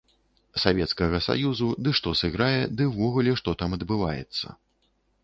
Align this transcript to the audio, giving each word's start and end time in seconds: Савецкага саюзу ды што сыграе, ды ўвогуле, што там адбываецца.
Савецкага 0.61 1.19
саюзу 1.25 1.67
ды 1.87 1.93
што 1.99 2.13
сыграе, 2.21 2.63
ды 2.79 2.87
ўвогуле, 2.93 3.37
што 3.43 3.55
там 3.61 3.77
адбываецца. 3.79 4.47